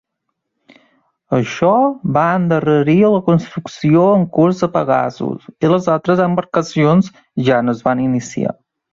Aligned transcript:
Això 1.39 1.73
va 2.15 2.21
endarrerir 2.37 2.95
la 3.15 3.19
construcció 3.27 4.05
en 4.21 4.25
curs 4.37 4.63
de 4.65 4.69
"Pegasus", 4.77 5.45
i 5.67 5.71
les 5.73 5.89
altres 5.97 6.23
embarcacions 6.29 7.11
ja 7.51 7.61
no 7.67 7.77
es 7.77 7.85
van 7.91 8.03
iniciar. 8.07 8.55